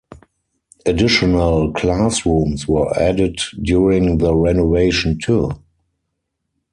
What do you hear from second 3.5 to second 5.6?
during the renovation to.